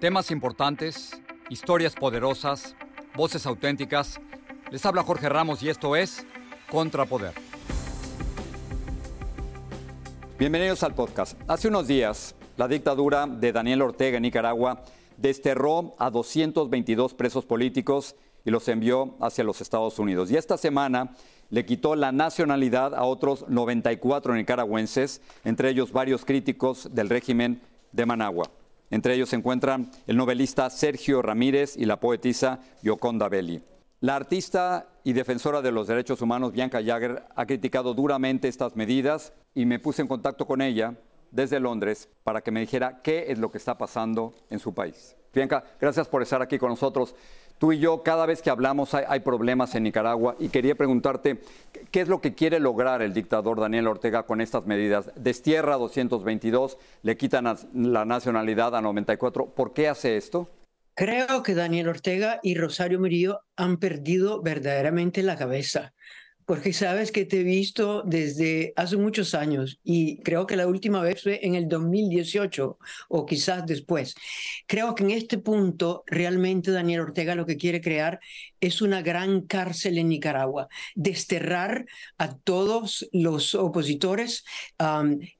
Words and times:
Temas 0.00 0.30
importantes, 0.30 1.18
historias 1.48 1.94
poderosas, 1.94 2.76
voces 3.14 3.46
auténticas. 3.46 4.20
Les 4.70 4.84
habla 4.84 5.02
Jorge 5.02 5.26
Ramos 5.30 5.62
y 5.62 5.70
esto 5.70 5.96
es 5.96 6.26
Contrapoder. 6.70 7.32
Bienvenidos 10.38 10.82
al 10.82 10.94
podcast. 10.94 11.40
Hace 11.48 11.68
unos 11.68 11.86
días, 11.86 12.34
la 12.58 12.68
dictadura 12.68 13.26
de 13.26 13.52
Daniel 13.52 13.80
Ortega 13.80 14.18
en 14.18 14.24
Nicaragua 14.24 14.82
desterró 15.16 15.94
a 15.98 16.10
222 16.10 17.14
presos 17.14 17.46
políticos 17.46 18.16
y 18.44 18.50
los 18.50 18.68
envió 18.68 19.14
hacia 19.22 19.44
los 19.44 19.62
Estados 19.62 19.98
Unidos. 19.98 20.30
Y 20.30 20.36
esta 20.36 20.58
semana 20.58 21.16
le 21.48 21.64
quitó 21.64 21.96
la 21.96 22.12
nacionalidad 22.12 22.94
a 22.94 23.04
otros 23.04 23.48
94 23.48 24.34
nicaragüenses, 24.34 25.22
entre 25.42 25.70
ellos 25.70 25.90
varios 25.90 26.26
críticos 26.26 26.94
del 26.94 27.08
régimen 27.08 27.62
de 27.92 28.04
Managua. 28.04 28.50
Entre 28.90 29.14
ellos 29.14 29.30
se 29.30 29.36
encuentran 29.36 29.90
el 30.06 30.16
novelista 30.16 30.70
Sergio 30.70 31.22
Ramírez 31.22 31.76
y 31.76 31.84
la 31.84 31.98
poetisa 31.98 32.60
Yoconda 32.82 33.28
Belli. 33.28 33.62
La 34.00 34.14
artista 34.14 34.88
y 35.04 35.14
defensora 35.14 35.62
de 35.62 35.72
los 35.72 35.86
derechos 35.86 36.20
humanos 36.20 36.52
Bianca 36.52 36.82
Jagger 36.84 37.24
ha 37.34 37.46
criticado 37.46 37.94
duramente 37.94 38.46
estas 38.46 38.76
medidas 38.76 39.32
y 39.54 39.64
me 39.64 39.78
puse 39.78 40.02
en 40.02 40.08
contacto 40.08 40.46
con 40.46 40.60
ella 40.60 40.94
desde 41.30 41.60
Londres 41.60 42.08
para 42.22 42.40
que 42.42 42.50
me 42.50 42.60
dijera 42.60 43.00
qué 43.02 43.26
es 43.28 43.38
lo 43.38 43.50
que 43.50 43.58
está 43.58 43.78
pasando 43.78 44.34
en 44.50 44.58
su 44.58 44.74
país. 44.74 45.16
Bianca, 45.32 45.64
gracias 45.80 46.08
por 46.08 46.22
estar 46.22 46.40
aquí 46.40 46.58
con 46.58 46.70
nosotros. 46.70 47.14
Tú 47.58 47.72
y 47.72 47.78
yo, 47.78 48.02
cada 48.02 48.26
vez 48.26 48.42
que 48.42 48.50
hablamos 48.50 48.92
hay, 48.92 49.20
problemas 49.20 49.74
en 49.74 49.84
Nicaragua 49.84 50.36
y 50.38 50.50
quería 50.50 50.74
preguntarte, 50.74 51.40
¿qué 51.90 52.02
es 52.02 52.08
lo 52.08 52.20
que 52.20 52.34
quiere 52.34 52.60
lograr 52.60 53.00
el 53.00 53.14
dictador 53.14 53.60
Daniel 53.60 53.86
Ortega 53.86 54.24
con 54.24 54.42
estas 54.42 54.66
medidas? 54.66 55.10
Destierra 55.16 55.74
a 55.74 55.78
222, 55.78 56.76
le 57.02 57.16
quitan 57.16 57.56
la 57.72 58.04
nacionalidad 58.04 58.76
a 58.76 58.82
94. 58.82 59.46
¿Por 59.46 59.72
qué 59.72 59.88
hace 59.88 60.18
esto? 60.18 60.50
Creo 60.94 61.42
que 61.42 61.54
Daniel 61.54 61.88
Ortega 61.88 62.40
y 62.42 62.56
Rosario 62.56 63.00
Murillo 63.00 63.40
han 63.56 63.78
perdido 63.78 64.42
verdaderamente 64.42 65.22
la 65.22 65.36
cabeza 65.36 65.94
porque 66.46 66.72
sabes 66.72 67.10
que 67.10 67.24
te 67.24 67.40
he 67.40 67.42
visto 67.42 68.02
desde 68.06 68.72
hace 68.76 68.96
muchos 68.96 69.34
años 69.34 69.80
y 69.82 70.22
creo 70.22 70.46
que 70.46 70.54
la 70.54 70.68
última 70.68 71.02
vez 71.02 71.24
fue 71.24 71.44
en 71.44 71.56
el 71.56 71.68
2018 71.68 72.78
o 73.08 73.26
quizás 73.26 73.66
después. 73.66 74.14
Creo 74.68 74.94
que 74.94 75.02
en 75.02 75.10
este 75.10 75.38
punto 75.38 76.04
realmente 76.06 76.70
Daniel 76.70 77.00
Ortega 77.00 77.34
lo 77.34 77.46
que 77.46 77.56
quiere 77.56 77.80
crear 77.80 78.20
es 78.60 78.80
una 78.80 79.02
gran 79.02 79.42
cárcel 79.42 79.98
en 79.98 80.08
Nicaragua, 80.08 80.68
desterrar 80.94 81.84
a 82.16 82.36
todos 82.36 83.08
los 83.12 83.56
opositores 83.56 84.44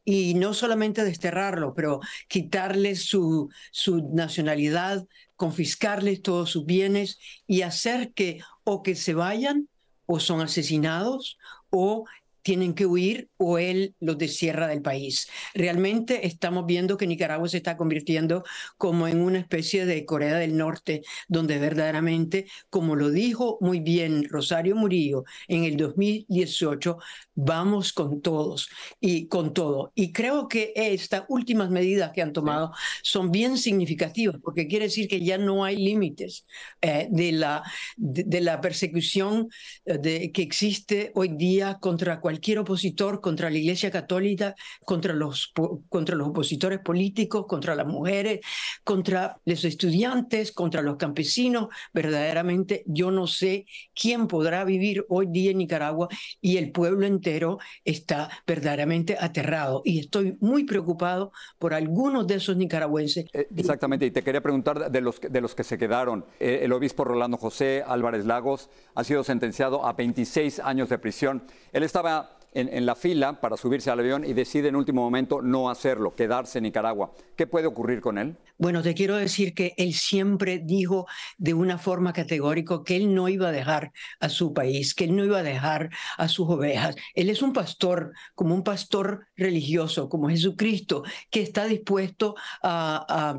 y 0.05 0.35
no 0.35 0.55
solamente 0.55 1.05
desterrarlo, 1.05 1.73
pero 1.75 2.01
quitarles 2.27 3.05
su, 3.05 3.49
su 3.71 4.11
nacionalidad, 4.13 5.07
confiscarles 5.37 6.21
todos 6.23 6.51
sus 6.51 6.67
bienes 6.67 7.21
y 7.47 7.63
hacer 7.63 8.13
que 8.13 8.41
o 8.65 8.83
que 8.83 8.97
se 8.97 9.15
vayan 9.15 9.69
o 10.07 10.21
son 10.21 10.41
asesinados 10.41 11.37
o 11.71 12.05
tienen 12.47 12.75
que 12.75 12.87
huir 12.87 13.29
o 13.39 13.59
él 13.59 13.97
los 13.99 14.17
descierra 14.19 14.69
del 14.69 14.81
país. 14.81 15.29
Realmente 15.53 16.29
estamos 16.29 16.65
viendo 16.65 16.97
que 16.97 17.09
Nicaragua 17.09 17.49
se 17.49 17.57
está 17.57 17.77
convirtiendo 17.77 18.45
como 18.79 19.09
en 19.09 19.21
una 19.21 19.41
especie 19.41 19.85
de 19.85 20.05
Corea 20.05 20.37
del 20.37 20.57
Norte, 20.57 21.03
donde 21.27 21.59
verdaderamente, 21.59 22.47
como 22.71 22.95
lo 22.95 23.11
dijo 23.11 23.59
muy 23.61 23.81
bien 23.81 24.29
Rosario 24.29 24.77
Murillo 24.77 25.25
en 25.49 25.65
el 25.65 25.77
2018, 25.77 26.99
vamos 27.35 27.93
con 27.93 28.23
todos 28.23 28.69
y 29.01 29.27
con 29.27 29.53
todo. 29.53 29.91
Y 29.97 30.13
creo 30.13 30.47
que 30.47 30.73
estas 30.77 31.25
últimas 31.29 31.71
medidas 31.71 32.13
que 32.13 32.23
han 32.23 32.33
tomado 32.33 32.71
son 33.03 33.33
bien 33.33 33.59
significativas, 33.59 34.37
porque 34.41 34.69
quiere 34.69 34.85
decir 34.85 35.09
que 35.09 35.19
ya 35.19 35.37
no 35.37 35.65
hay 35.65 35.79
límites 35.79 36.47
eh, 36.81 37.09
de, 37.11 37.33
la, 37.33 37.65
de, 37.97 38.41
la 38.41 38.61
persecución 38.61 39.49
eh, 39.85 39.99
de, 39.99 40.31
que 40.31 40.43
existe 40.43 41.11
hoy 41.17 41.31
día 41.37 41.79
contra 41.81 42.21
cualquier 42.21 42.36
opositor, 42.59 43.21
contra 43.21 43.51
la 43.51 43.59
Iglesia 43.59 43.91
Católica, 43.91 44.55
contra 44.85 45.13
los, 45.13 45.53
contra 45.89 46.17
los 46.17 46.29
opositores 46.29 46.81
políticos, 46.81 47.47
contra 47.49 47.75
las 47.75 47.87
mujeres, 47.87 48.41
contra 48.85 49.39
los 49.45 49.65
estudiantes, 49.65 50.53
contra 50.53 50.83
los 50.83 50.97
campesinos. 50.97 51.69
Verdaderamente 51.93 52.85
yo 52.87 53.11
no 53.11 53.27
sé 53.27 53.67
quién 53.95 54.27
podrá 54.27 54.65
vivir 54.65 55.05
hoy 55.09 55.27
día 55.29 55.51
en 55.51 55.59
Nicaragua 55.59 56.09
y 56.41 56.57
el 56.57 56.71
pueblo 56.73 57.07
entero 57.07 57.59
está 57.85 58.31
verdaderamente 58.47 59.17
aterrado 59.19 59.83
y 59.85 59.99
estoy 59.99 60.37
muy 60.41 60.65
preocupado 60.65 61.33
por 61.59 61.75
algunos 61.75 62.27
de 62.27 62.37
esos 62.37 62.57
nicaragüenses. 62.57 63.27
Eh, 63.33 63.49
exactamente, 63.57 64.07
y 64.07 64.11
te 64.11 64.23
quería 64.23 64.41
preguntar 64.41 64.91
de 64.91 65.01
los, 65.01 65.21
de 65.21 65.41
los 65.41 65.55
que 65.55 65.65
se 65.65 65.79
quedaron. 65.79 66.25
Eh, 66.41 66.61
el 66.63 66.73
obispo 66.73 67.05
Rolando 67.05 67.37
José 67.37 67.83
Álvarez 67.87 68.25
Lagos 68.25 68.71
ha 68.95 69.05
sido 69.05 69.25
sentenciado 69.25 69.87
a 69.87 69.93
26 69.93 70.61
años 70.61 70.89
de 70.89 70.99
prisión. 70.99 71.45
Él 71.73 71.83
estaba 71.83 72.26
en, 72.57 72.87
la 72.87 72.95
fila 72.95 73.41
para 73.41 73.57
subirse 73.57 73.91
al 73.91 74.01
avión 74.01 74.25
y 74.25 74.33
decide 74.33 74.69
en 74.69 74.77
último 74.77 75.03
momento 75.03 75.43
no 75.43 75.69
hacerlo, 75.69 76.15
quedarse 76.15 76.59
en 76.59 76.65
Nicaragua. 76.65 77.13
¿Qué 77.37 77.47
puede 77.47 77.67
ocurrir 77.67 78.01
con 78.01 78.17
él? 78.17 78.37
Bueno, 78.59 78.83
te 78.83 78.95
quiero 78.95 79.17
decir 79.17 79.53
que 79.55 79.75
él 79.77 79.93
siempre 79.93 80.59
dijo 80.59 81.07
de 81.37 81.53
una 81.53 81.77
forma 81.77 82.15
categórica 82.15 82.83
que 82.85 82.97
él 82.97 83.15
no 83.15 83.29
iba 83.29 83.49
a 83.49 83.53
dejar 83.53 83.93
a 84.21 84.31
su 84.31 84.55
país, 84.55 84.95
que 84.95 85.05
él 85.05 85.15
no 85.15 85.25
iba 85.25 85.39
a 85.39 85.43
dejar 85.43 85.91
a 86.17 86.29
sus 86.29 86.49
ovejas. 86.49 86.97
Él 87.15 87.29
es 87.29 87.43
un 87.43 87.53
pastor, 87.53 88.13
como 88.35 88.55
un 88.55 88.65
pastor 88.65 89.27
religioso, 89.37 90.09
como 90.09 90.31
Jesucristo, 90.31 91.05
que 91.31 91.43
está 91.43 91.67
dispuesto 91.67 92.35
a, 92.63 93.39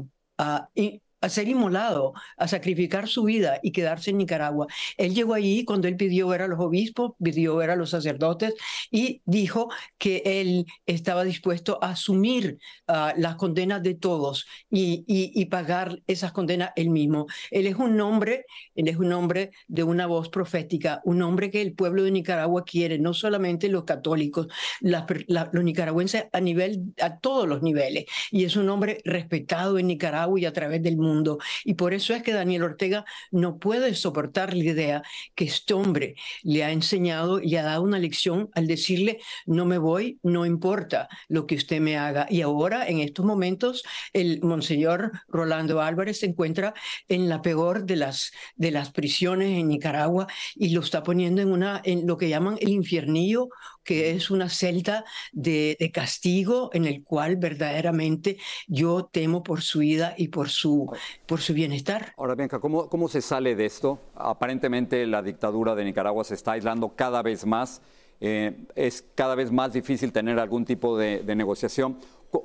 ser 1.30 1.48
inmolado, 1.48 2.14
a 2.38 2.48
sacrificar 2.48 3.08
su 3.08 3.24
vida 3.24 3.60
y 3.64 3.72
quedarse 3.72 4.12
en 4.12 4.18
Nicaragua. 4.18 4.68
Él 4.98 5.16
llegó 5.16 5.34
allí 5.34 5.66
cuando 5.66 5.88
él 5.88 5.98
pidió 5.98 6.28
ver 6.28 6.44
a 6.44 6.48
los 6.48 6.60
obispos, 6.60 7.14
pidió 7.22 7.56
ver 7.56 7.72
a 7.72 7.76
los 7.76 7.90
sacerdotes 7.90 8.54
y 8.92 9.22
dijo 9.26 9.70
que 9.98 10.22
él 10.26 10.66
estaba 10.86 11.24
dispuesto 11.24 11.80
a 11.82 11.92
asumir 11.92 12.60
ah, 12.88 13.14
las 13.18 13.36
condenas 13.36 13.82
de 13.82 13.96
todos 13.96 14.46
y, 14.70 15.04
y, 15.08 15.46
pagar 15.48 16.02
esas 16.08 16.32
condenas 16.34 16.72
él 16.76 16.90
mismo. 16.90 17.26
Él 17.52 17.68
es 17.68 17.76
un 17.76 18.00
hombre, 18.02 18.46
él 18.76 18.88
es 18.88 18.98
un 18.98 19.12
hombre 19.14 19.52
de 19.68 19.84
una 19.84 20.06
voz 20.06 20.30
profética, 20.30 21.02
un 21.06 21.22
hombre 21.22 21.50
que 21.50 21.62
el 21.62 21.74
pueblo 21.74 22.04
de 22.04 22.12
Nicaragua 22.12 22.64
quiere, 22.66 23.00
no 23.00 23.14
solamente 23.14 23.70
los 23.70 23.86
católicos, 23.86 24.48
los 24.82 25.64
nicaragüenses 25.64 26.26
a 26.32 26.42
nivel, 26.42 26.94
a 27.02 27.18
todos 27.20 27.48
los 27.48 27.62
niveles. 27.64 28.06
Y 28.30 28.44
es 28.44 28.56
un 28.56 28.70
hombre 28.70 29.00
respetado 29.06 29.80
en 29.80 29.88
Nicaragua 29.88 30.40
y 30.40 30.46
a 30.46 30.54
través 30.54 30.84
del 30.84 30.98
mundo 30.98 31.07
mundo. 31.08 31.40
Y 31.64 31.76
por 31.76 31.94
eso 31.94 32.14
es 32.14 32.24
que 32.24 32.34
Daniel 32.34 32.64
Ortega 32.64 33.06
no 33.32 33.58
puede 33.58 33.96
soportar 33.96 34.54
la 34.54 34.64
idea 34.64 35.04
que 35.36 35.46
este 35.46 35.74
hombre 35.74 36.16
le 36.44 36.64
ha 36.64 36.72
enseñado 36.72 37.42
y 37.42 37.56
ha 37.56 37.64
dado 37.64 37.84
una 37.84 38.00
lección 38.00 38.50
al 38.54 38.68
decirle, 38.68 39.20
no 39.46 39.66
me 39.66 39.78
voy, 39.78 40.20
no 40.24 40.46
importa 40.46 41.08
lo 41.28 41.46
que 41.48 41.56
usted 41.56 41.80
me 41.80 41.98
haga. 41.98 42.28
Y 42.30 42.42
ahora, 42.42 42.88
en 42.88 43.00
estos 43.00 43.26
momentos, 43.26 43.84
el 44.14 44.42
monseñor 44.42 45.12
Rolando 45.28 45.82
Álvarez 45.82 46.20
se 46.20 46.28
encuentra 46.28 46.74
en 47.08 47.30
la 47.30 47.42
peor 47.42 47.86
de 47.86 47.96
las, 47.96 48.32
de 48.56 48.72
las 48.72 48.92
prisiones 48.92 49.58
en 49.58 49.70
Nicaragua 49.70 50.28
y 50.56 50.70
lo 50.70 50.82
está 50.82 51.04
poniendo 51.04 51.42
en, 51.42 51.52
una, 51.52 51.82
en 51.84 52.08
lo 52.08 52.18
que 52.18 52.30
llaman 52.30 52.58
el 52.60 52.70
infiernillo 52.70 53.50
que 53.88 54.12
es 54.12 54.30
una 54.30 54.50
celda 54.50 55.06
de, 55.32 55.78
castigo 55.94 56.70
en 56.74 56.86
el 56.86 57.04
cual 57.04 57.38
verdaderamente 57.38 58.38
yo 58.68 59.06
temo 59.06 59.44
por 59.44 59.62
su 59.62 59.80
vida 59.80 60.14
y 60.18 60.28
por 60.28 60.50
su, 60.50 60.92
por 61.26 61.42
su 61.42 61.54
bienestar. 61.54 62.14
Ahora, 62.18 62.36
Bianca, 62.36 62.60
¿cómo, 62.60 62.90
¿cómo 62.90 63.08
se 63.08 63.22
sale 63.22 63.56
de 63.56 63.66
esto? 63.66 64.00
Aparentemente 64.16 65.06
la 65.08 65.22
dictadura 65.22 65.76
de 65.76 65.86
Nicaragua 65.86 66.24
se 66.24 66.36
está 66.36 66.54
aislando 66.54 66.90
cada 66.96 67.22
vez 67.22 67.46
más. 67.46 67.82
Eh, 68.20 68.66
es 68.76 69.06
cada 69.14 69.36
vez 69.36 69.52
más 69.52 69.74
difícil 69.74 70.12
tener 70.12 70.40
algún 70.40 70.66
tipo 70.66 70.98
de, 70.98 71.24
negociación. 71.36 72.00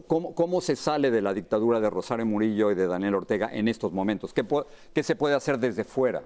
¿Cómo, 0.06 0.34
¿Cómo, 0.34 0.60
se 0.60 0.76
sale 0.76 1.10
de 1.10 1.22
la 1.22 1.34
dictadura 1.34 1.80
de 1.80 1.90
Rosario 1.90 2.24
Murillo 2.24 2.70
y 2.70 2.74
de 2.74 2.86
Daniel 2.86 3.14
Ortega 3.14 3.48
en 3.52 3.68
estos 3.68 3.92
momentos? 3.92 4.32
¿Qué, 4.32 4.46
qué 4.92 5.02
se 5.02 5.16
puede 5.16 5.34
hacer 5.34 5.58
desde 5.58 5.84
fuera? 5.84 6.22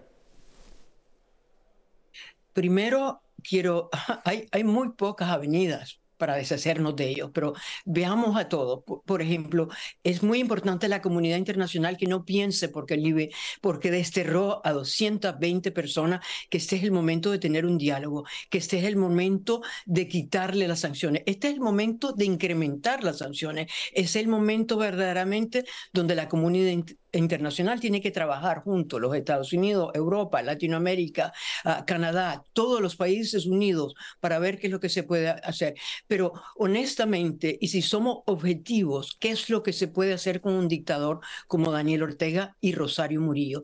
Primero, 2.53 3.21
quiero, 3.43 3.89
hay, 4.25 4.47
hay 4.51 4.65
muy 4.65 4.91
pocas 4.91 5.31
avenidas 5.31 6.01
para 6.17 6.37
deshacernos 6.37 6.97
de 6.97 7.09
ellos, 7.09 7.31
pero 7.33 7.55
veamos 7.85 8.37
a 8.37 8.49
todos. 8.49 8.83
Por, 9.05 9.23
ejemplo, 9.23 9.69
es 10.03 10.23
muy 10.23 10.39
importante 10.41 10.89
la 10.89 11.03
comunidad 11.03 11.39
internacional 11.39 11.97
que 11.97 12.07
no 12.07 12.25
piense 12.25 12.69
porque, 12.69 12.97
Libe, 12.97 13.31
porque 13.61 13.91
desterró 13.91 14.61
a 14.65 14.73
220 14.73 15.71
personas 15.73 16.25
que 16.51 16.59
este 16.59 16.77
es 16.77 16.83
el 16.83 16.93
momento 16.93 17.31
de 17.31 17.39
tener 17.39 17.67
un 17.67 17.79
diálogo, 17.79 18.25
que 18.51 18.59
este 18.59 18.79
es 18.79 18.85
el 18.85 18.97
momento 18.97 19.63
de 19.85 20.09
quitarle 20.09 20.69
las 20.69 20.81
sanciones, 20.81 21.23
este 21.27 21.49
es 21.49 21.55
el 21.55 21.61
momento 21.61 22.13
de 22.13 22.25
incrementar 22.25 23.05
las 23.05 23.19
sanciones, 23.19 23.71
es 23.93 24.17
el 24.17 24.29
momento 24.29 24.77
verdaderamente 24.77 25.65
donde 25.93 26.15
la 26.15 26.29
comunidad 26.29 26.71
internacional 27.19 27.81
tiene 27.81 28.01
que 28.01 28.11
trabajar 28.11 28.63
junto, 28.63 28.99
los 28.99 29.15
Estados 29.15 29.53
Unidos, 29.53 29.91
Europa, 29.95 30.43
Latinoamérica, 30.43 31.33
ah, 31.65 31.85
Canadá, 31.87 32.43
todos 32.53 32.81
los 32.81 32.97
países 32.97 33.47
unidos 33.47 33.95
para 34.21 34.39
ver 34.39 34.59
qué 34.59 34.67
es 34.67 34.73
lo 34.73 34.81
que 34.81 34.89
se 34.89 35.03
puede 35.03 35.29
hacer. 35.29 35.75
Pero 36.07 36.33
honestamente, 36.57 37.57
y 37.61 37.69
si 37.69 37.83
somos 37.83 38.19
objetivos, 38.27 39.17
¿qué 39.19 39.31
es 39.31 39.49
lo 39.51 39.63
que 39.63 39.73
se 39.73 39.89
puede 39.89 40.13
hacer 40.13 40.41
con 40.41 40.55
un 40.55 40.69
dictador 40.69 41.21
como 41.47 41.73
Daniel 41.73 42.03
Ortega 42.03 42.57
y 42.61 42.73
Rosario 42.73 43.21
Murillo? 43.21 43.63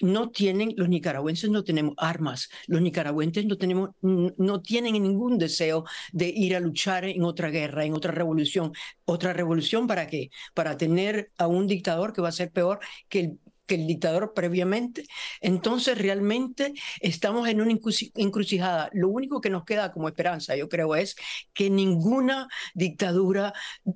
No 0.00 0.30
tienen, 0.30 0.74
los 0.76 0.88
nicaragüenses 0.88 1.50
no 1.50 1.64
tenemos 1.64 1.94
armas, 1.98 2.48
los 2.66 2.80
nicaragüenses 2.80 3.46
no, 3.46 3.56
tenemos, 3.56 3.90
no 4.00 4.62
tienen 4.62 4.94
ningún 4.94 5.38
deseo 5.38 5.84
de 6.12 6.28
ir 6.28 6.56
a 6.56 6.60
luchar 6.60 7.04
en 7.04 7.24
otra 7.24 7.50
guerra, 7.50 7.84
en 7.84 7.94
otra 7.94 8.12
revolución. 8.12 8.72
¿Otra 9.04 9.32
revolución 9.32 9.86
para 9.86 10.06
qué? 10.06 10.30
Para 10.54 10.76
tener 10.76 11.30
a 11.38 11.46
un 11.46 11.66
dictador 11.66 12.12
que 12.12 12.22
va 12.22 12.28
a 12.28 12.32
ser 12.32 12.50
peor 12.50 12.80
que 13.08 13.36
el 13.74 13.86
dictador 13.86 14.32
previamente. 14.34 15.04
Entonces 15.40 15.98
realmente 15.98 16.74
estamos 17.00 17.48
en 17.48 17.60
una 17.60 17.72
encrucijada. 17.72 18.90
Lo 18.92 19.08
único 19.08 19.40
que 19.40 19.50
nos 19.50 19.64
queda 19.64 19.92
como 19.92 20.08
esperanza, 20.08 20.56
yo 20.56 20.68
creo, 20.68 20.94
es 20.94 21.16
que 21.52 21.70
ninguna 21.70 22.48
dictadura 22.74 23.52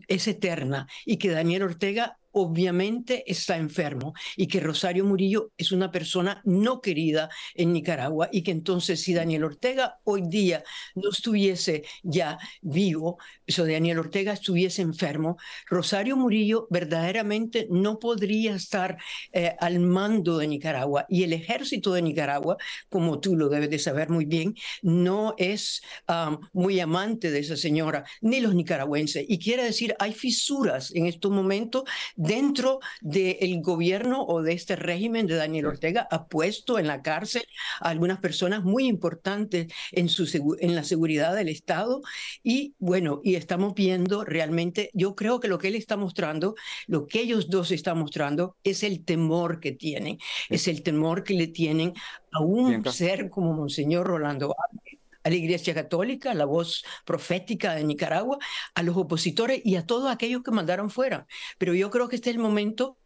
es 0.09 0.27
eterna 0.29 0.87
y 1.05 1.19
que 1.19 1.31
Daniel 1.31 1.65
Ortega 1.65 2.19
obviamente 2.39 3.25
está 3.27 3.57
enfermo 3.57 4.13
y 4.37 4.47
que 4.47 4.61
Rosario 4.61 5.07
Murillo 5.07 5.53
es 5.57 5.73
una 5.73 5.91
persona 5.91 6.43
no 6.45 6.83
querida 6.83 7.31
en 7.55 7.73
Nicaragua 7.73 8.29
y 8.31 8.43
que 8.43 8.51
entonces 8.51 9.01
si 9.01 9.15
Daniel 9.15 9.45
Ortega 9.45 10.01
hoy 10.05 10.23
día 10.29 10.63
no 10.95 11.09
estuviese 11.09 11.85
ya 12.03 12.39
vivo, 12.61 13.17
si 13.47 13.63
Daniel 13.63 14.01
Ortega 14.01 14.35
estuviese 14.35 14.83
enfermo, 14.83 15.39
Rosario 15.67 16.15
Murillo 16.19 16.67
verdaderamente 16.69 17.69
no 17.71 17.99
podría 17.99 18.55
estar 18.55 18.99
eh, 19.33 19.57
al 19.59 19.81
mando 19.81 20.37
de 20.37 20.47
Nicaragua 20.47 21.07
y 21.09 21.23
el 21.23 21.33
ejército 21.33 21.95
de 21.95 22.03
Nicaragua, 22.03 22.59
como 22.91 23.19
tú 23.19 23.35
lo 23.35 23.49
debes 23.49 23.71
de 23.71 23.79
saber 23.79 24.11
muy 24.11 24.27
bien, 24.27 24.55
no 24.83 25.35
es 25.39 25.81
muy 26.53 26.81
amante 26.81 27.31
de 27.31 27.39
esa 27.39 27.57
señora, 27.57 28.05
ni 28.21 28.41
los 28.41 28.55
nicaragüenses. 28.55 29.25
Y 29.27 29.39
quiere 29.39 29.65
decir, 29.65 29.95
hay 29.99 30.13
fisuras 30.13 30.95
en 30.95 31.07
estos 31.07 31.33
momentos 31.33 31.85
dentro 32.27 32.81
del 33.01 33.61
gobierno 33.63 34.25
o 34.25 34.43
de 34.43 34.53
este 34.53 34.77
régimen 34.77 35.27
de 35.27 35.37
Daniel 35.37 35.67
Ortega 35.67 36.07
ha 36.11 36.27
puesto 36.27 36.79
en 36.79 36.87
la 36.87 37.03
cárcel 37.03 37.45
a 37.81 37.91
algunas 37.91 38.19
personas 38.19 38.65
muy 38.65 38.87
importantes 38.87 39.73
en, 39.93 40.09
su, 40.09 40.57
en 40.61 40.75
la 40.75 40.85
seguridad 40.85 41.35
del 41.35 41.49
Estado. 41.49 42.03
Y 42.43 42.75
bueno, 42.79 43.21
y 43.23 43.35
estamos 43.37 43.75
viendo 43.75 44.25
realmente, 44.25 44.91
yo 44.95 45.15
creo 45.15 45.41
que 45.41 45.49
lo 45.49 45.59
que 45.59 45.69
él 45.69 45.77
está 45.77 45.97
mostrando, 45.97 46.55
lo 46.87 47.07
que 47.07 47.21
ellos 47.21 47.49
dos 47.49 47.71
están 47.71 47.99
mostrando 47.99 48.57
es 48.65 48.83
el 48.83 49.05
temor 49.05 49.61
que 49.61 49.73
tienen, 49.73 50.19
es 50.49 50.69
el 50.69 50.83
temor 50.83 51.25
que 51.25 51.35
le 51.35 51.47
tienen 51.49 51.95
a 52.33 52.41
un 52.41 52.85
ser 52.93 53.31
como 53.31 53.55
Monseñor 53.55 54.07
Rolando 54.07 54.55
a 55.27 55.29
la 55.29 55.35
Iglesia 55.35 55.75
Católica, 55.75 56.35
la 56.35 56.45
voz 56.45 56.85
profética 57.05 57.75
de 57.75 57.83
Nicaragua, 57.83 58.39
a 58.75 58.83
los 58.85 58.97
opositores 58.97 59.61
y 59.65 59.75
a 59.75 59.85
todos 59.85 60.09
aquellos 60.09 60.45
que 60.45 60.53
mandaron 60.53 60.89
fuera. 60.89 61.27
Pero 61.59 61.75
yo 61.75 61.91
creo 61.91 62.09
que 62.09 62.15
este 62.15 62.31
es 62.31 62.37
el 62.37 62.43
momento 62.43 62.97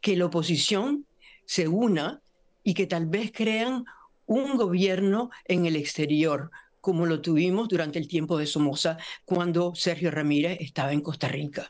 que 0.00 0.16
la 0.16 0.24
oposición 0.24 1.06
se 1.44 1.68
una 1.68 2.22
y 2.62 2.72
que 2.72 2.86
tal 2.86 3.04
vez 3.04 3.30
crean 3.30 3.84
un 4.24 4.56
gobierno 4.56 5.28
en 5.44 5.66
el 5.66 5.76
exterior, 5.76 6.50
como 6.86 7.04
lo 7.04 7.20
tuvimos 7.20 7.66
durante 7.66 7.98
el 7.98 8.06
tiempo 8.06 8.38
de 8.38 8.46
Somoza 8.46 8.96
cuando 9.24 9.74
Sergio 9.74 10.08
Ramírez 10.12 10.58
estaba 10.60 10.92
en 10.92 11.00
Costa 11.00 11.26
Rica. 11.26 11.68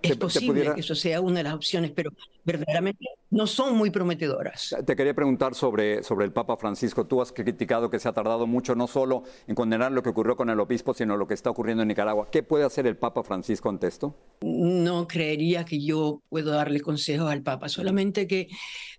es 0.00 0.16
posible 0.16 0.72
que 0.72 0.80
eso 0.80 0.94
sea 0.94 1.20
una 1.20 1.38
de 1.38 1.42
las 1.42 1.54
opciones, 1.54 1.90
pero 1.90 2.12
verdaderamente 2.44 3.04
no 3.30 3.48
son 3.48 3.76
muy 3.76 3.90
prometedoras. 3.90 4.76
Te 4.86 4.94
quería 4.94 5.12
preguntar 5.12 5.56
sobre, 5.56 6.04
sobre 6.04 6.24
el 6.24 6.32
Papa 6.32 6.56
Francisco. 6.56 7.04
Tú 7.04 7.20
has 7.20 7.32
criticado 7.32 7.90
que 7.90 7.98
se 7.98 8.08
ha 8.08 8.12
tardado 8.12 8.46
mucho 8.46 8.76
no 8.76 8.86
solo 8.86 9.24
en 9.48 9.56
condenar 9.56 9.90
lo 9.90 10.04
que 10.04 10.10
ocurrió 10.10 10.36
con 10.36 10.48
el 10.48 10.60
obispo, 10.60 10.94
sino 10.94 11.16
lo 11.16 11.26
que 11.26 11.34
está 11.34 11.50
ocurriendo 11.50 11.82
en 11.82 11.88
Nicaragua. 11.88 12.28
¿Qué 12.30 12.44
puede 12.44 12.64
hacer 12.64 12.86
el 12.86 12.96
Papa 12.96 13.24
Francisco 13.24 13.70
ante 13.70 13.88
esto? 13.88 14.14
No 14.40 15.08
creería 15.08 15.64
que 15.64 15.84
yo 15.84 16.22
puedo 16.28 16.52
darle 16.52 16.80
consejos 16.80 17.28
al 17.28 17.42
Papa, 17.42 17.68
solamente 17.68 18.28
que 18.28 18.46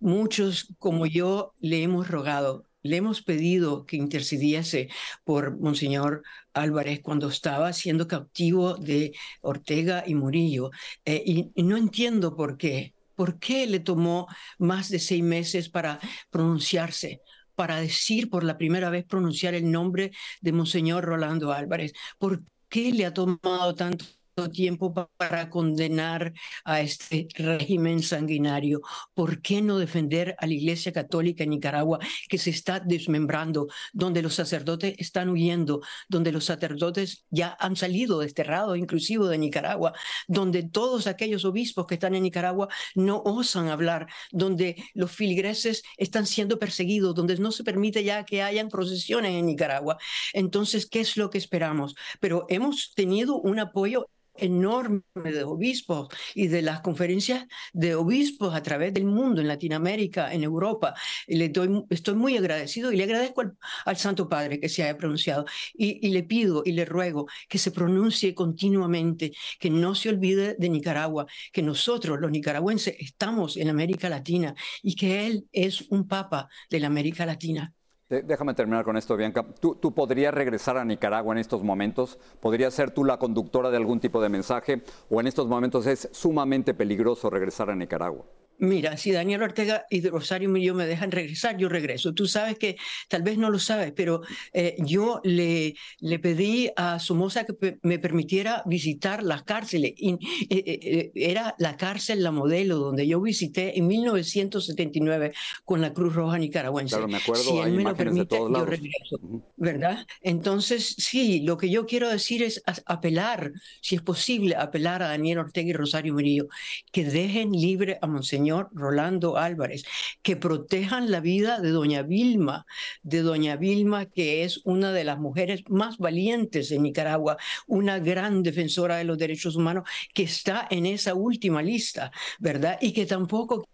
muchos 0.01 0.75
como 0.79 1.05
yo 1.05 1.53
le 1.61 1.81
hemos 1.81 2.09
rogado 2.09 2.65
le 2.85 2.97
hemos 2.97 3.23
pedido 3.23 3.85
que 3.85 3.97
intercediese 3.97 4.89
por 5.23 5.59
Monseñor 5.59 6.23
Álvarez 6.53 7.01
cuando 7.01 7.29
estaba 7.29 7.73
siendo 7.73 8.07
cautivo 8.07 8.75
de 8.75 9.13
Ortega 9.41 10.03
y 10.05 10.13
Murillo. 10.13 10.69
Eh, 11.03 11.23
y, 11.25 11.63
no 11.63 11.77
entiendo 11.77 12.35
por 12.35 12.57
qué. 12.57 12.93
¿Por 13.15 13.39
qué 13.39 13.65
le 13.65 13.79
tomó 13.79 14.27
más 14.59 14.89
de 14.89 14.99
seis 14.99 15.23
meses 15.23 15.69
para 15.69 15.99
pronunciarse? 16.29 17.21
para 17.55 17.79
decir 17.79 18.29
por 18.29 18.43
la 18.43 18.57
primera 18.57 18.89
vez 18.89 19.05
pronunciar 19.05 19.53
el 19.53 19.71
nombre 19.71 20.11
de 20.41 20.51
Monseñor 20.51 21.05
Rolando 21.05 21.53
Álvarez. 21.53 21.93
¿Por 22.17 22.43
qué 22.67 22.91
le 22.91 23.05
ha 23.05 23.13
tomado 23.13 23.73
tanto 23.75 24.03
tiempo 24.43 24.93
para 25.17 25.49
condenar 25.49 26.33
a 26.65 26.81
este 26.81 27.27
régimen 27.35 28.03
sanguinario? 28.03 28.81
¿Por 29.13 29.41
qué 29.41 29.61
no 29.61 29.77
defender 29.77 30.35
a 30.39 30.45
la 30.45 30.53
Iglesia 30.53 30.91
Católica 30.91 31.43
en 31.43 31.51
Nicaragua 31.51 31.99
que 32.27 32.37
se 32.37 32.49
está 32.49 32.79
desmembrando, 32.79 33.67
donde 33.93 34.21
los 34.21 34.35
sacerdotes 34.35 34.95
están 34.97 35.29
huyendo, 35.29 35.81
donde 36.09 36.31
los 36.31 36.45
sacerdotes 36.45 37.25
ya 37.29 37.55
han 37.59 37.75
salido 37.75 38.19
desterrados, 38.19 38.77
inclusive 38.77 39.27
de 39.27 39.37
Nicaragua, 39.37 39.93
donde 40.27 40.63
todos 40.63 41.07
aquellos 41.07 41.45
obispos 41.45 41.85
que 41.87 41.95
están 41.95 42.15
en 42.15 42.23
Nicaragua 42.23 42.67
no 42.93 43.21
osan 43.23 43.69
hablar, 43.69 44.07
donde 44.31 44.83
los 44.93 45.11
filigreses 45.11 45.83
están 45.97 46.25
siendo 46.25 46.59
perseguidos, 46.59 47.15
donde 47.15 47.37
no 47.37 47.51
se 47.51 47.63
permite 47.63 48.03
ya 48.03 48.25
que 48.25 48.43
hayan 48.43 48.67
procesiones 48.69 49.31
en 49.31 49.45
Nicaragua? 49.45 49.97
Entonces, 50.33 50.85
¿qué 50.85 50.99
es 50.99 51.15
lo 51.15 51.29
que 51.29 51.37
esperamos? 51.37 51.95
Pero 52.19 52.45
hemos 52.49 52.93
tenido 52.95 53.37
un 53.37 53.59
apoyo 53.59 54.09
enorme 54.37 55.01
de 55.15 55.43
obispos 55.43 56.09
y 56.33 56.47
de 56.47 56.61
las 56.61 56.81
conferencias 56.81 57.45
de 57.73 57.95
obispos 57.95 58.53
a 58.55 58.61
través 58.61 58.93
del 58.93 59.05
mundo, 59.05 59.41
en 59.41 59.47
Latinoamérica, 59.47 60.33
en 60.33 60.43
Europa. 60.43 60.93
Le 61.27 61.49
doy, 61.49 61.83
estoy 61.89 62.15
muy 62.15 62.37
agradecido 62.37 62.91
y 62.91 62.97
le 62.97 63.03
agradezco 63.03 63.43
al, 63.85 63.97
Santo 63.97 64.27
Padre 64.29 64.59
que 64.59 64.69
se 64.69 64.83
haya 64.83 64.97
pronunciado 64.97 65.45
y, 65.73 66.05
y, 66.05 66.11
le 66.11 66.23
pido 66.23 66.63
y 66.65 66.73
le 66.73 66.85
ruego 66.85 67.27
que 67.47 67.57
se 67.57 67.71
pronuncie 67.71 68.35
continuamente, 68.35 69.31
que 69.59 69.69
no 69.69 69.95
se 69.95 70.09
olvide 70.09 70.55
de 70.59 70.69
Nicaragua, 70.69 71.25
que 71.51 71.61
nosotros 71.61 72.19
los 72.19 72.31
nicaragüenses 72.31 72.95
estamos 72.99 73.57
en 73.57 73.69
América 73.69 74.09
Latina 74.09 74.53
y 74.83 74.95
que 74.95 75.27
Él 75.27 75.47
es 75.51 75.81
un 75.89 76.07
papa 76.07 76.49
de 76.69 76.79
la 76.79 76.87
América 76.87 77.25
Latina. 77.25 77.73
Déjame 78.07 78.53
terminar 78.53 78.85
con 78.85 78.97
esto, 78.97 79.17
Bianca. 79.17 79.43
¿Tú, 79.59 79.75
¿Tú, 79.75 79.91
podrías 79.91 80.31
regresar 80.31 80.77
a 80.77 80.85
Nicaragua 80.85 81.33
en 81.33 81.39
estos 81.39 81.63
momentos? 81.63 82.19
¿Podrías 82.39 82.71
ser 82.71 82.91
tú 82.91 83.03
la 83.03 83.17
conductora 83.17 83.71
de 83.71 83.77
algún 83.77 83.99
tipo 83.99 84.21
de 84.21 84.29
mensaje? 84.29 84.83
¿O 85.09 85.19
en 85.19 85.25
estos 85.25 85.47
momentos 85.47 85.87
es 85.87 86.07
sumamente 86.11 86.75
peligroso 86.75 87.31
regresar 87.31 87.71
a 87.71 87.75
Nicaragua? 87.75 88.23
Mira, 88.57 88.95
si 88.95 89.11
Daniel 89.11 89.43
Ortega 89.43 89.85
y 89.89 90.07
Rosario 90.07 90.49
Murillo 90.49 90.73
me 90.73 90.85
dejan 90.85 91.11
regresar, 91.11 91.57
yo 91.57 91.67
regreso. 91.67 92.13
Tú 92.13 92.25
sabes 92.25 92.57
que 92.57 92.77
tal 93.09 93.21
vez 93.21 93.37
no 93.37 93.49
lo 93.49 93.59
sabes, 93.59 93.91
pero 93.93 94.21
eh, 94.53 94.75
yo 94.79 95.19
le, 95.23 95.75
le 95.99 96.19
pedí 96.19 96.69
a 96.77 96.99
Somoza 96.99 97.45
que 97.45 97.77
me 97.81 97.99
permitiera 97.99 98.63
visitar 98.65 99.23
las 99.23 99.43
cárceles. 99.43 99.93
Y, 99.97 100.13
eh, 100.49 100.63
eh, 100.65 101.11
era 101.15 101.55
la 101.57 101.75
cárcel 101.75 102.23
La 102.23 102.31
Modelo, 102.31 102.77
donde 102.77 103.05
yo 103.05 103.19
visité 103.19 103.77
en 103.77 103.87
1979 103.87 105.33
con 105.65 105.81
la 105.81 105.91
Cruz 105.93 106.15
Roja 106.15 106.37
Nicaragüense. 106.37 106.95
Claro, 106.95 107.09
me 107.09 107.17
acuerdo, 107.17 107.43
si 107.43 107.57
él 107.57 107.73
me 107.73 107.83
lo 107.83 107.95
permite, 107.95 108.37
yo 108.37 108.65
regreso. 108.65 109.19
¿Verdad? 109.57 110.07
Entonces, 110.21 110.95
sí, 110.97 111.41
lo 111.41 111.57
que 111.57 111.69
yo 111.69 111.85
quiero 111.85 112.09
decir 112.09 112.41
es 112.41 112.63
apelar, 112.85 113.51
si 113.81 113.95
es 113.95 114.01
posible, 114.01 114.55
apelar 114.55 115.03
a 115.03 115.09
Daniel 115.09 115.39
Ortega 115.39 115.69
y 115.69 115.73
Rosario 115.73 116.13
Murillo, 116.13 116.47
que 116.93 117.03
dejen 117.03 117.51
libre 117.51 117.97
a 118.01 118.07
Monseñor 118.07 118.44
Rolando 118.71 119.37
Álvarez, 119.37 119.83
que 120.21 120.35
protejan 120.35 121.11
la 121.11 121.19
vida 121.19 121.59
de 121.59 121.69
doña 121.69 122.03
Vilma, 122.03 122.65
de 123.03 123.21
doña 123.21 123.55
Vilma, 123.55 124.05
que 124.05 124.43
es 124.43 124.61
una 124.65 124.91
de 124.91 125.03
las 125.03 125.19
mujeres 125.19 125.63
más 125.67 125.97
valientes 125.97 126.71
en 126.71 126.83
Nicaragua, 126.83 127.37
una 127.67 127.99
gran 127.99 128.43
defensora 128.43 128.97
de 128.97 129.03
los 129.03 129.17
derechos 129.17 129.55
humanos, 129.55 129.87
que 130.13 130.23
está 130.23 130.67
en 130.69 130.85
esa 130.85 131.13
última 131.15 131.61
lista, 131.61 132.11
¿verdad? 132.39 132.77
Y 132.81 132.91
que 132.93 133.05
tampoco 133.05 133.67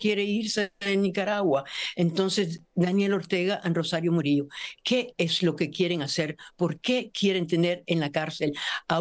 quiere 0.00 0.24
irse 0.24 0.72
de 0.80 0.96
Nicaragua. 0.96 1.64
Entonces, 1.94 2.62
Daniel 2.74 3.12
Ortega 3.12 3.60
y 3.64 3.68
Rosario 3.68 4.10
Murillo, 4.10 4.48
¿qué 4.82 5.14
es 5.18 5.42
lo 5.42 5.54
que 5.54 5.70
quieren 5.70 6.02
hacer? 6.02 6.36
¿Por 6.56 6.80
qué 6.80 7.12
quieren 7.12 7.46
tener 7.46 7.84
en 7.86 8.00
la 8.00 8.10
cárcel 8.10 8.52
a 8.88 9.00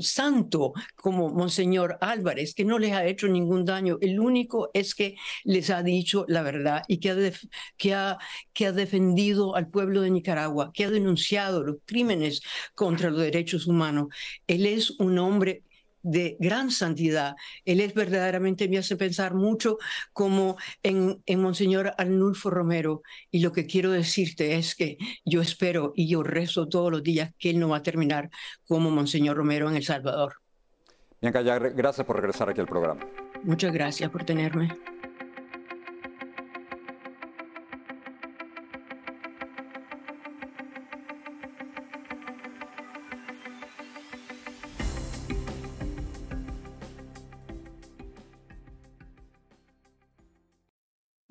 santo 0.00 0.72
como 0.96 1.30
Monseñor 1.30 1.98
Álvarez, 2.00 2.54
que 2.54 2.64
no 2.64 2.78
les 2.78 2.92
ha 2.92 3.06
hecho 3.06 3.28
ningún 3.28 3.64
daño. 3.64 3.98
El 4.00 4.20
único 4.20 4.70
es 4.74 4.94
que 4.94 5.16
les 5.44 5.70
ha 5.70 5.82
dicho 5.82 6.24
la 6.28 6.42
verdad 6.42 6.82
y 6.88 6.98
que 6.98 7.10
ha, 7.10 7.16
que 7.76 7.94
ha, 7.94 8.18
que 8.52 8.66
ha 8.66 8.72
defendido 8.72 9.56
al 9.56 9.68
pueblo 9.68 10.00
de 10.00 10.10
Nicaragua, 10.10 10.70
que 10.72 10.84
ha 10.84 10.90
denunciado 10.90 11.64
los 11.64 11.76
crímenes 11.84 12.42
contra 12.74 13.10
los 13.10 13.20
derechos 13.20 13.66
humanos. 13.66 14.08
Él 14.46 14.66
es 14.66 14.90
un 14.98 15.18
hombre 15.18 15.64
de 16.08 16.36
gran 16.40 16.70
santidad. 16.70 17.36
Él 17.64 17.80
es 17.80 17.94
verdaderamente, 17.94 18.68
me 18.68 18.78
hace 18.78 18.96
pensar 18.96 19.34
mucho 19.34 19.78
como 20.12 20.56
en, 20.82 21.22
en 21.26 21.40
Monseñor 21.40 21.92
Arnulfo 21.98 22.50
Romero. 22.50 23.02
Y 23.30 23.40
lo 23.40 23.52
que 23.52 23.66
quiero 23.66 23.90
decirte 23.90 24.56
es 24.56 24.74
que 24.74 24.96
yo 25.24 25.40
espero 25.40 25.92
y 25.94 26.08
yo 26.08 26.22
rezo 26.22 26.68
todos 26.68 26.90
los 26.90 27.02
días 27.02 27.32
que 27.38 27.50
él 27.50 27.58
no 27.58 27.68
va 27.68 27.78
a 27.78 27.82
terminar 27.82 28.30
como 28.66 28.90
Monseñor 28.90 29.36
Romero 29.36 29.68
en 29.68 29.76
El 29.76 29.84
Salvador. 29.84 30.36
Bianca, 31.20 31.42
ya 31.42 31.58
gracias 31.58 32.06
por 32.06 32.16
regresar 32.16 32.48
aquí 32.48 32.60
al 32.60 32.66
programa. 32.66 33.06
Muchas 33.42 33.72
gracias 33.72 34.10
por 34.10 34.24
tenerme. 34.24 34.76